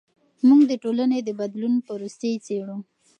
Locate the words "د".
0.71-0.73, 1.23-1.29